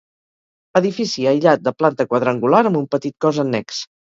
Edifici 0.79 1.27
aïllat 1.33 1.63
de 1.67 1.75
planta 1.83 2.09
quadrangular 2.15 2.65
amb 2.71 2.81
un 2.83 2.91
petit 2.97 3.17
cos 3.27 3.45
annex. 3.45 3.87